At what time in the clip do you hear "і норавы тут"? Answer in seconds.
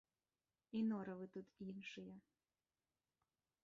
0.79-1.47